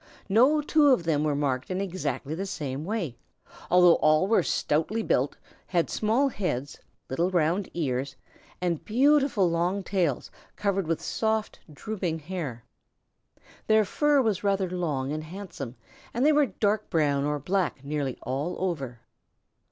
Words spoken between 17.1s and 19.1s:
or black nearly all over.